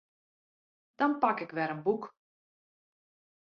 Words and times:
Dan 0.99 1.11
pak 1.21 1.37
ik 1.43 1.51
wer 1.55 1.69
in 1.75 1.81
boek. 1.85 2.03